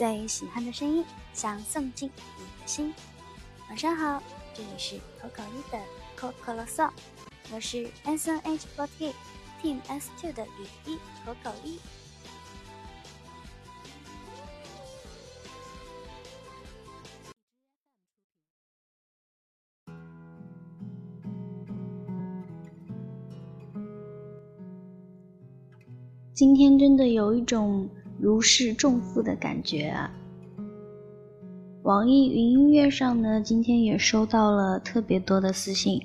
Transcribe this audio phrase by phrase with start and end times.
[0.00, 2.94] 最喜欢的声音，想送进你的心。
[3.68, 4.22] 晚上好，
[4.54, 5.78] 这里是可口一的
[6.16, 6.90] 可可啰嗦，
[7.52, 9.12] 我是 S N H forty
[9.60, 11.78] Team S two 的雨衣可口一。
[26.32, 27.86] 今天真的有一种
[28.20, 30.10] 如释重负的感觉啊！
[31.82, 36.00] 网易云音乐上呢，今天也收到了特别多的私信，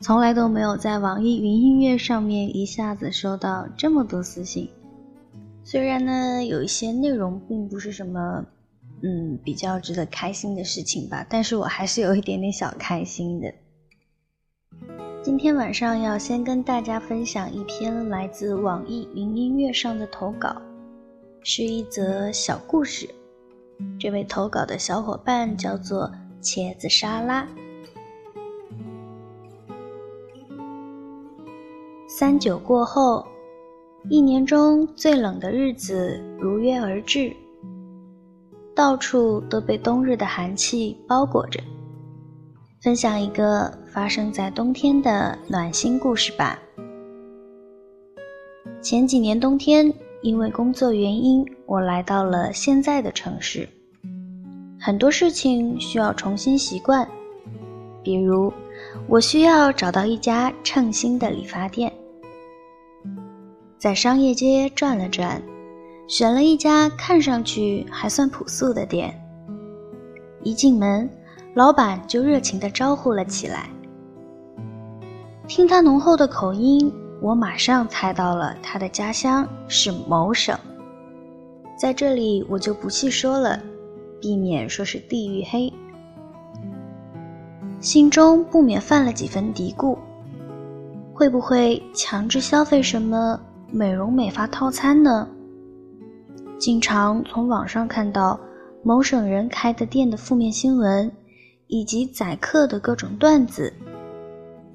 [0.00, 4.68] 从来都没有在网易云音乐上面一下子收到这么多私信。
[5.62, 8.44] 虽然呢，有一些内容并不是什么，
[9.02, 13.50] 嗯，比较值得开心的事情吧，但是我还是有一点点小开心的。
[15.22, 20.60] 今天晚上要先跟大家分享一篇来自网易云音乐上的投稿，
[21.46, 23.06] 是一则小故事。
[24.00, 27.46] 这位投稿的小伙伴叫做茄子沙拉。
[32.08, 33.26] 三九过后，
[34.08, 37.36] 一年中最冷的日子如约而至，
[38.74, 41.60] 到处都被冬日的寒气包裹着。
[42.80, 46.58] 分享一个发生在冬天的暖心故事吧。
[48.80, 49.92] 前几年冬天，
[50.24, 53.68] 因为工作原因，我来到了现在的城市，
[54.80, 57.06] 很多事情需要重新习惯，
[58.02, 58.50] 比如
[59.06, 61.92] 我需要找到一家称心的理发店。
[63.76, 65.42] 在商业街转了转，
[66.08, 69.14] 选了一家看上去还算朴素的店，
[70.42, 71.06] 一进门。
[71.52, 73.68] 老板就热情地招呼了起来。
[75.46, 80.58] 听他浓厚的口音，我马上猜到了他的家乡是某省。
[81.78, 83.60] 在这里我就不细说了，
[84.20, 85.72] 避免说是地域黑。
[87.80, 89.98] 心中不免犯了几分嘀咕：
[91.12, 95.28] 会不会强制消费什么美容美发套餐呢？
[96.58, 98.38] 经常从网上看到
[98.82, 101.10] 某省人开的店的负面新闻。
[101.66, 103.72] 以及宰客的各种段子，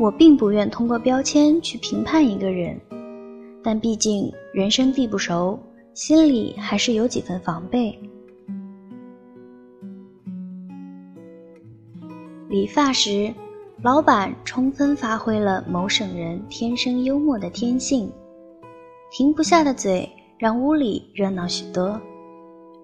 [0.00, 2.80] 我并不愿通过标签去评判一个人，
[3.62, 5.58] 但毕竟人生地不熟，
[5.92, 7.96] 心里还是有几分防备。
[12.48, 13.30] 理发时，
[13.82, 18.10] 老板充分发挥了某省人天生幽默的天性，
[19.10, 20.08] 停不下的嘴
[20.38, 22.00] 让屋里热闹许多，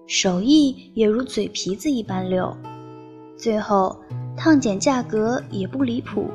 [0.05, 2.55] 手艺也如嘴皮子一般溜。
[3.35, 3.97] 最后，
[4.37, 6.27] 烫剪价格也不离谱，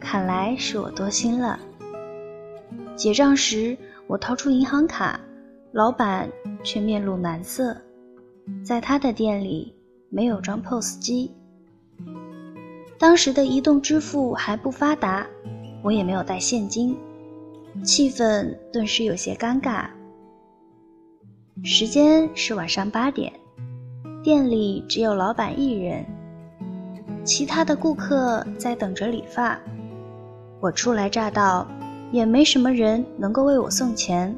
[0.00, 1.58] 看来是我多心了。
[2.96, 3.76] 结账时，
[4.06, 5.20] 我掏出银行卡，
[5.72, 6.28] 老板
[6.64, 7.76] 却面露难色。
[8.64, 9.74] 在他的店里
[10.08, 11.32] 没有装 POS 机，
[12.98, 15.26] 当时的移动支付还不发达，
[15.82, 16.96] 我也没有带现金，
[17.84, 19.86] 气氛顿时有些尴尬。
[21.62, 23.32] 时间是晚上八点。
[24.22, 26.04] 店里只有老板一人，
[27.22, 29.58] 其他的顾客在等着理发。
[30.60, 31.66] 我初来乍到，
[32.10, 34.34] 也没什么人能够为我送钱。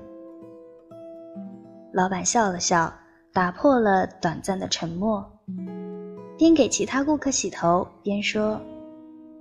[1.93, 2.93] 老板笑了笑，
[3.33, 5.25] 打破了短暂的沉默，
[6.37, 8.61] 边给其他顾客洗头边说：“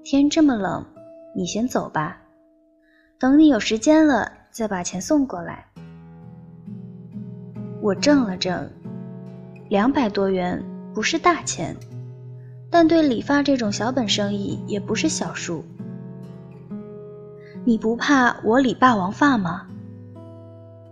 [0.05, 0.85] 天这么冷，
[1.35, 2.17] 你先走吧，
[3.19, 5.65] 等你有时间了再把钱送过来。”
[7.83, 8.69] 我怔了怔。
[9.67, 10.63] 两百多元
[10.95, 11.75] 不是大钱，
[12.71, 15.63] 但对理发这种小本生意也不是小数。
[17.69, 19.67] 你不怕我理霸王发吗？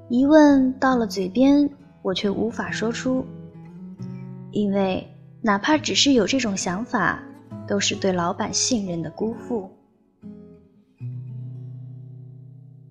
[0.10, 1.68] 疑问到了嘴边，
[2.04, 3.26] 我却无法说出，
[4.52, 5.04] 因为
[5.42, 7.20] 哪怕只是有这种想法，
[7.68, 9.68] 都是对老板信任的辜负。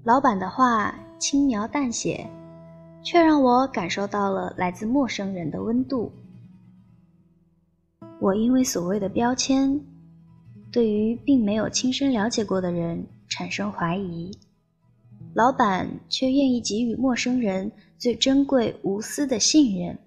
[0.03, 2.29] 老板的话轻描淡写。
[3.05, 6.11] 却让我感受到了来自陌生人的温度。
[8.19, 9.81] 我因为所谓的标签，
[10.73, 13.07] 对于并没有亲身了解过的人
[13.37, 14.31] 产生怀疑，
[15.35, 19.99] 老板却愿意给予陌生人最珍贵无私的信任。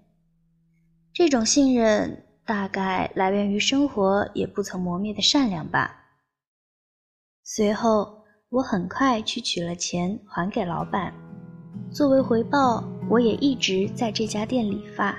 [1.13, 5.95] 这种信任大概来源于生活也不曾磨灭的善良吧。
[7.43, 11.13] 随后，我很快去取了钱还给老板。
[11.91, 15.15] 作为回报，我也一直在这家店理发。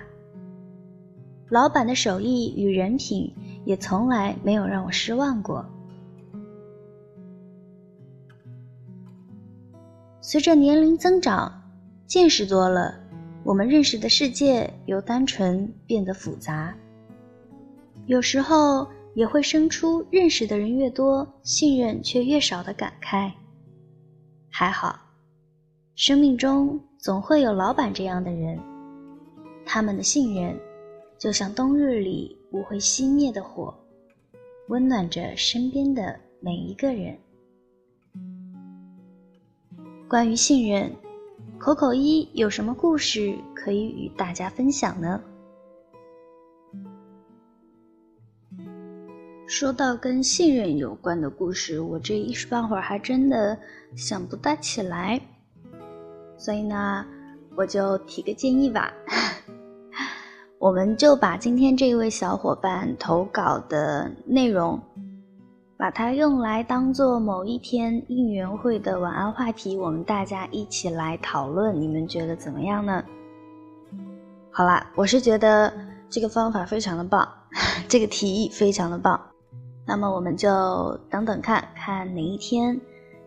[1.49, 3.33] 老板的手艺与人品
[3.65, 5.65] 也从来没有让我失望过。
[10.23, 11.51] 随着年龄增长，
[12.07, 12.95] 见识多了，
[13.43, 16.75] 我们认识的世界由单纯变得复杂。
[18.07, 23.33] 有时候也会生出认识的人越多，信任却越少的感慨。
[24.51, 24.99] 还好，
[25.95, 28.61] 生命中总会有老板这样的人，
[29.65, 30.55] 他们的信任
[31.19, 33.75] 就像冬日里不会熄灭的火，
[34.69, 37.17] 温暖着身边的每一个人。
[40.11, 40.93] 关于信任，
[41.57, 45.23] 口口一有什么故事可以与大家分享呢？
[49.47, 53.57] 说到跟信任有关的故事，我这一时半会儿还真的
[53.95, 55.21] 想不大起来，
[56.37, 57.07] 所以呢，
[57.55, 58.93] 我就提个建议吧，
[60.59, 64.81] 我们就把今天这位小伙伴投稿的内容，
[65.81, 73.03] 把它用来当做某一天应援会的晚安话题，我们大家一起来讨论，你们觉得怎么样呢？
[74.51, 75.73] 好啦，我是觉得
[76.11, 77.27] 这个方法非常的棒，
[77.89, 79.19] 这个提议非常的棒。
[79.87, 82.79] 那么我们就等等看看哪一天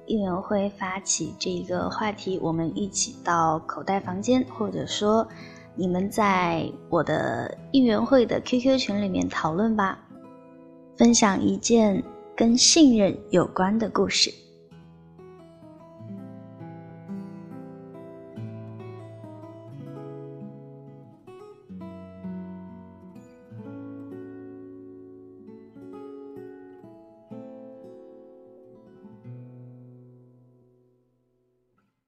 [0.06, 5.28] 应援会发起这个话题，我们一起到口袋房间，或者说
[5.74, 9.98] 你们在我的应援会的 QQ 群里面讨论吧，
[10.96, 12.04] 分享一件
[12.36, 14.34] 跟信任有关的故事。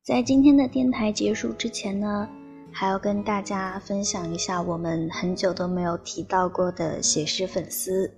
[0.02, 2.30] 在今天的电台结束之前呢，
[2.72, 8.12] 还要跟大家分享一下我们很久都没有提到过的写诗粉丝。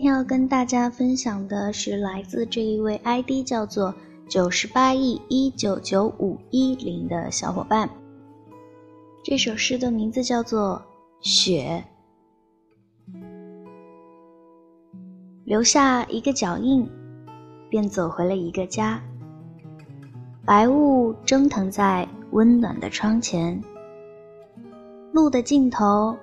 [0.00, 3.94] 今天要跟大家分享的是来自这一位 ID 叫做
[4.26, 7.86] 九十八亿一九九五一零的小伙伴。
[9.22, 10.80] 这首诗的名字叫做
[11.28, 11.84] 《雪》，
[15.44, 16.88] 留下一个脚印，
[17.68, 18.98] 便走回了一个家。
[20.46, 23.62] 白雾蒸腾在温暖的窗前，
[25.12, 26.16] 路的尽头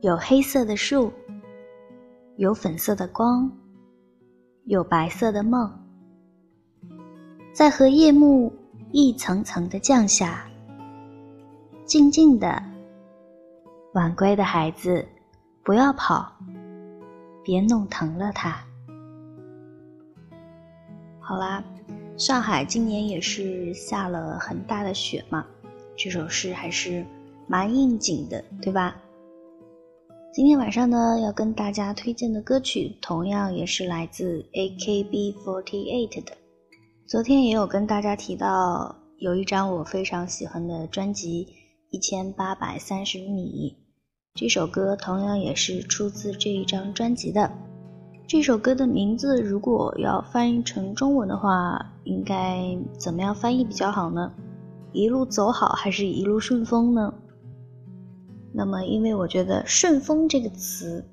[0.00, 1.12] 有黑色的树，
[2.38, 3.50] 有粉色的光，
[4.66, 5.68] 有白色的梦。
[7.52, 8.52] 在和夜幕
[8.92, 10.48] 一层层的降下，
[11.84, 12.62] 静静的，
[13.94, 15.04] 晚归的孩子，
[15.64, 16.32] 不要跑，
[17.42, 18.56] 别弄疼了他。
[21.18, 21.62] 好啦。
[22.16, 25.44] 上海今年也是下了很大的雪嘛，
[25.96, 27.04] 这首诗还是
[27.48, 28.96] 蛮应景的，对吧？
[30.30, 36.32] 今天晚上呢，要跟大家推荐的歌曲同样也是来自 AKB48 的。
[37.06, 41.46] 昨天也有跟大家提到，有一张我非常喜欢的专辑
[41.90, 43.74] 《一千八百三十米》，
[44.34, 47.50] 这首歌同样也是出自这一张专辑的。
[48.26, 54.30] 这首歌的名字如果要翻译成中文的话，应该怎么样翻译比较好呢？
[54.92, 57.14] 一路走好还是一路顺风呢？
[58.52, 61.04] 那么，因为我觉得“顺风”这个词，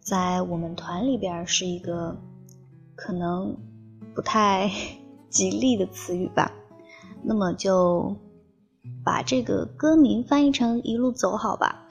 [0.00, 2.16] 在我们团里边是一个
[2.94, 3.56] 可能
[4.14, 4.70] 不太
[5.28, 6.52] 吉利的词语吧，
[7.22, 8.16] 那么就
[9.04, 11.86] 把这个歌名翻译成“一路走好”吧。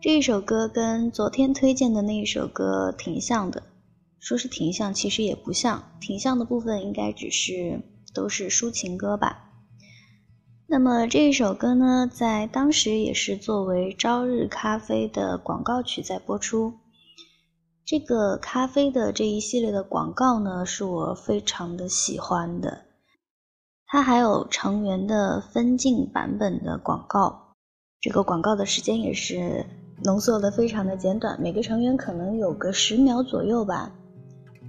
[0.00, 3.62] 这一首歌跟昨天推荐的那一首歌挺像的，
[4.18, 5.92] 说是挺像，其实也不像。
[6.00, 7.80] 挺像的部分应该只是
[8.14, 9.51] 都是抒情歌吧。
[10.72, 16.72] 那么这一首歌呢，在当时也是作为朝日咖啡的广告曲在播出。
[17.84, 22.84] 这个咖啡的这一系列的广告呢，是我非常的喜欢的。
[23.86, 27.52] 它还有成员的分镜版本的广告，
[28.00, 29.66] 这个广告的时间也是。
[30.04, 33.92] 浓缩的非常的简短，每个成员可能有个十秒左右吧。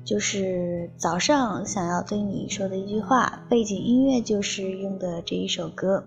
[0.06, 6.06] 就是早上想要对你说的一句话，背景音乐就是用的这一首歌。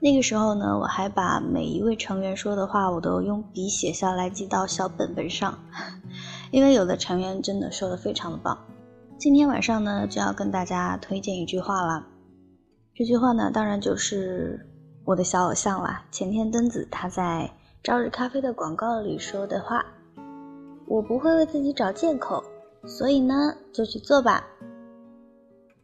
[0.00, 5.58] 那个时候呢，我还把每一位成员说的话，我都用笔写下来记到小本本上，
[6.50, 8.58] 因为有的成员真的说的非常的棒。
[9.18, 12.06] 今天晚上呢，就要跟大家推荐一句话了。
[12.94, 14.66] 这句话呢，当然就是
[15.04, 17.50] 我的小偶像啦，前田敦子他在。
[17.82, 19.82] 朝日咖啡的广告里说的话，
[20.86, 22.44] 我不会为自己找借口，
[22.86, 24.46] 所以呢，就去做吧。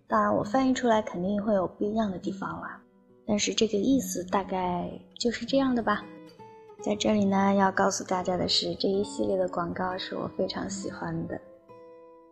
[0.08, 2.80] 当然，我翻译出来肯定会有不一样的地方啦，
[3.26, 6.04] 但是这个意思大概就是这样的吧。
[6.82, 11.40] 在这里呢，要告诉大家的是，这一系列的广告是我非常喜欢的。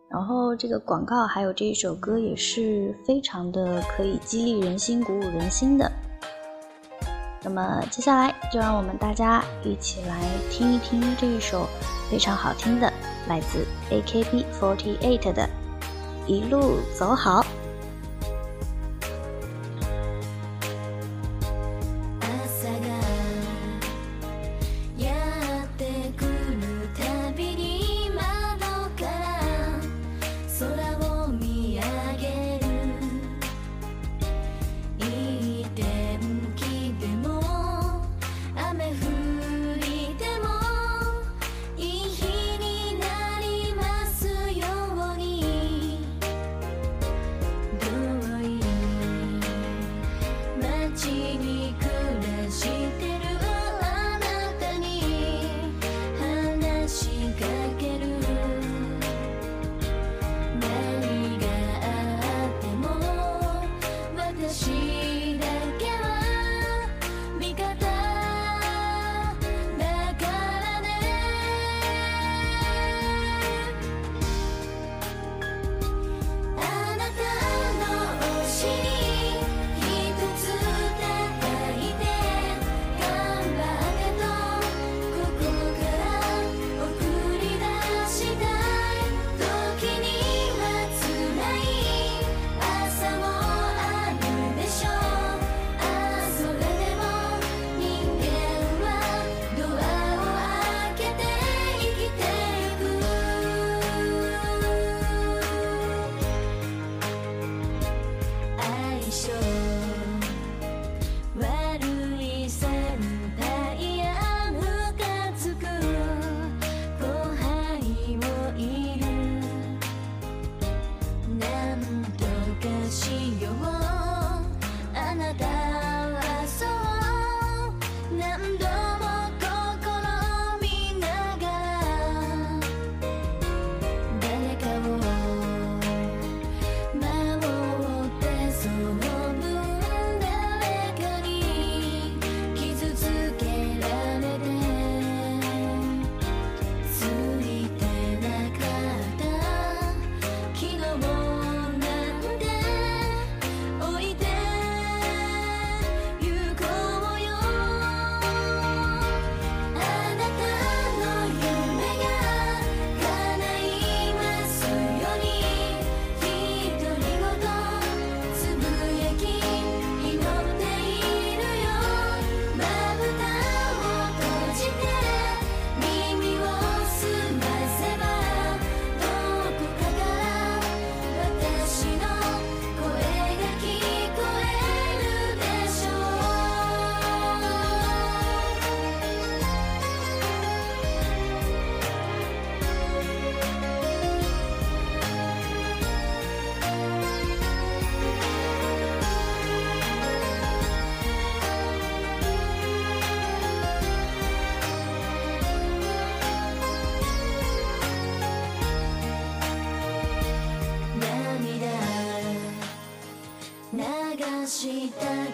[0.07, 5.91] 然后这个广告还有这一首歌也是非常的可以激励人心、鼓舞人心的。
[7.43, 11.67] 那么接下来就让我们大家一起来听一听这一首
[12.09, 12.91] 非常好听的，
[13.27, 15.49] 来自 AKB48 的
[16.27, 17.41] 《一路走好》。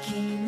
[0.01, 0.40] Keep.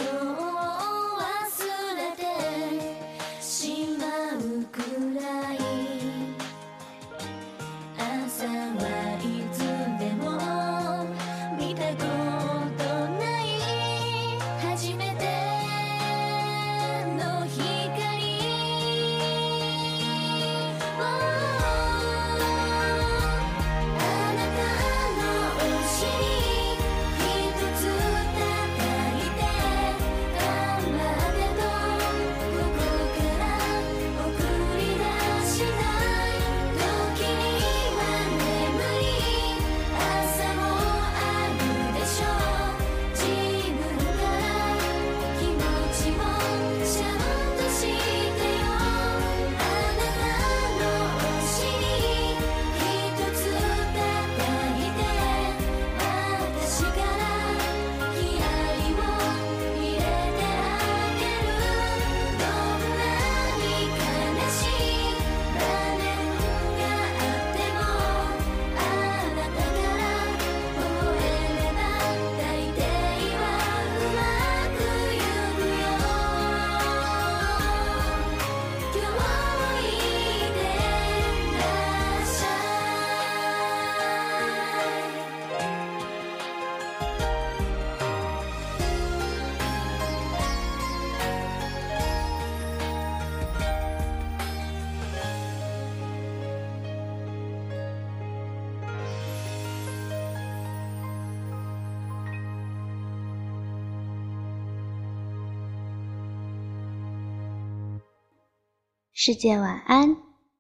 [109.25, 110.32] 世界晚安。